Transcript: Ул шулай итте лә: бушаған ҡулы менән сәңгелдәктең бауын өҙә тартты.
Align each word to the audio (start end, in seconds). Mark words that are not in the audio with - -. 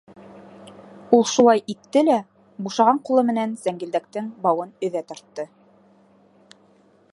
Ул 1.17 1.25
шулай 1.31 1.61
итте 1.73 2.03
лә: 2.07 2.15
бушаған 2.69 3.01
ҡулы 3.09 3.25
менән 3.29 3.53
сәңгелдәктең 3.67 4.31
бауын 4.47 4.75
өҙә 4.89 5.07
тартты. 5.13 5.49